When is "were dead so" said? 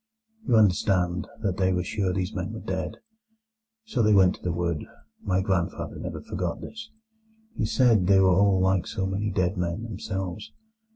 2.53-4.01